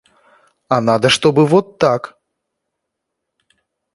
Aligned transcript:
А 0.67 0.81
надо, 0.81 1.09
чтобы 1.09 1.45
вот 1.45 1.77
так... 1.77 2.17